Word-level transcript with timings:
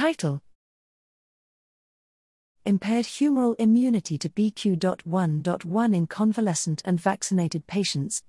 Title 0.00 0.40
Impaired 2.64 3.04
humoral 3.04 3.54
immunity 3.58 4.16
to 4.16 4.30
BQ.1.1 4.30 5.94
in 5.94 6.06
convalescent 6.06 6.80
and 6.86 6.98
vaccinated 6.98 7.66
patients. 7.66 8.22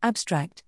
Abstract 0.00 0.62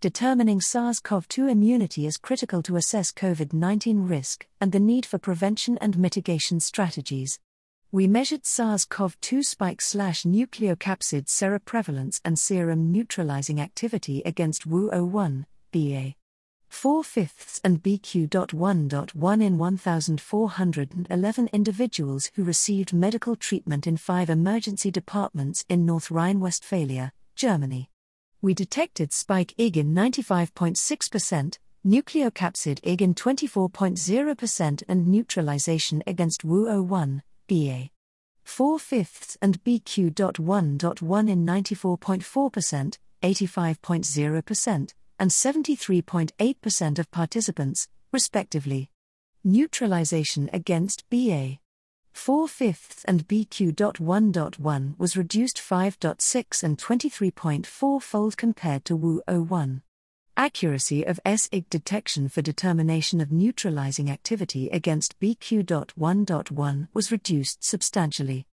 Determining 0.00 0.60
SARS 0.60 1.00
CoV 1.00 1.26
2 1.26 1.48
immunity 1.48 2.06
is 2.06 2.16
critical 2.16 2.62
to 2.62 2.76
assess 2.76 3.10
COVID 3.10 3.52
19 3.52 4.06
risk 4.06 4.46
and 4.60 4.70
the 4.70 4.78
need 4.78 5.04
for 5.04 5.18
prevention 5.18 5.78
and 5.78 5.98
mitigation 5.98 6.60
strategies. 6.60 7.40
We 7.90 8.06
measured 8.06 8.46
SARS 8.46 8.84
CoV 8.84 9.20
2 9.20 9.42
spike 9.42 9.80
slash 9.80 10.22
nucleocapsid 10.22 11.26
seroprevalence 11.26 12.20
and 12.24 12.38
serum 12.38 12.92
neutralizing 12.92 13.60
activity 13.60 14.22
against 14.24 14.68
WU01, 14.68 15.44
BA. 15.72 16.14
4 16.68 17.02
fifths 17.02 17.60
and 17.64 17.82
BQ.1.1 17.82 19.42
in 19.42 19.58
1,411 19.58 21.48
individuals 21.52 22.30
who 22.34 22.44
received 22.44 22.92
medical 22.92 23.34
treatment 23.36 23.86
in 23.86 23.96
five 23.96 24.30
emergency 24.30 24.90
departments 24.90 25.64
in 25.68 25.84
North 25.86 26.10
Rhine 26.10 26.40
Westphalia, 26.40 27.12
Germany. 27.34 27.90
We 28.40 28.54
detected 28.54 29.12
spike 29.12 29.54
Ig 29.58 29.76
in 29.76 29.92
95.6%, 29.94 31.58
nucleocapsid 31.84 32.80
Ig 32.82 33.02
in 33.02 33.14
24.0%, 33.14 34.82
and 34.86 35.08
neutralization 35.08 36.02
against 36.06 36.46
WU01, 36.46 37.22
BA. 37.48 37.90
4 38.44 38.78
fifths 38.78 39.36
and 39.42 39.62
BQ.1.1 39.64 41.28
in 41.28 41.44
94.4%, 41.44 42.98
85.0%, 43.22 44.94
and 45.18 45.30
73.8% 45.30 46.98
of 46.98 47.10
participants, 47.10 47.88
respectively. 48.12 48.90
Neutralization 49.44 50.50
against 50.52 51.08
BA. 51.10 51.58
4 52.12 52.48
fifths 52.48 53.04
and 53.04 53.28
BQ.1.1 53.28 54.98
was 54.98 55.16
reduced 55.16 55.58
5.6 55.58 56.62
and 56.62 56.76
23.4 56.76 58.02
fold 58.02 58.36
compared 58.36 58.84
to 58.84 58.98
WU01. 58.98 59.82
Accuracy 60.36 61.04
of 61.04 61.20
SIG 61.26 61.68
detection 61.68 62.28
for 62.28 62.42
determination 62.42 63.20
of 63.20 63.32
neutralizing 63.32 64.10
activity 64.10 64.68
against 64.70 65.18
BQ.1.1 65.20 66.88
was 66.94 67.12
reduced 67.12 67.64
substantially. 67.64 68.46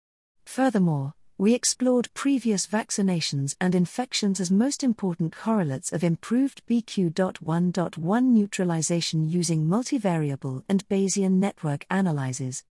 Furthermore, 0.45 1.15
we 1.37 1.53
explored 1.53 2.15
previous 2.15 2.65
vaccinations 2.65 3.57
and 3.61 3.75
infections 3.75 4.39
as 4.39 4.53
most 4.53 4.85
important 4.85 5.35
correlates 5.35 5.93
of 5.93 6.05
improved 6.05 6.65
BQ.1.1 6.69 8.23
neutralization 8.23 9.29
using 9.29 9.67
multivariable 9.67 10.63
and 10.69 10.89
Bayesian 10.89 11.33
network 11.33 11.87
analyses. 11.91 12.63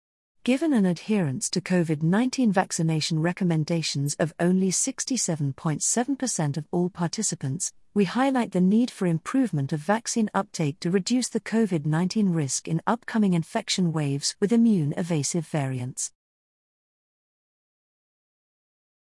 Given 0.45 0.73
an 0.73 0.87
adherence 0.87 1.51
to 1.51 1.61
COVID 1.61 2.03
19 2.03 2.53
vaccination 2.53 3.21
recommendations 3.21 4.15
of 4.21 4.33
only 4.39 4.71
67.7% 4.71 6.57
of 6.57 6.67
all 6.71 6.89
participants, 6.89 7.73
we 7.95 8.05
highlight 8.05 8.53
the 8.53 8.61
need 8.61 8.91
for 8.93 9.07
improvement 9.07 9.73
of 9.73 9.81
vaccine 9.81 10.31
uptake 10.35 10.79
to 10.81 10.91
reduce 10.91 11.29
the 11.29 11.41
COVID 11.41 11.85
19 11.85 12.33
risk 12.33 12.69
in 12.69 12.81
upcoming 12.87 13.35
infection 13.35 13.93
waves 13.93 14.37
with 14.41 14.53
immune 14.53 14.95
evasive 14.97 15.47
variants. 15.49 16.13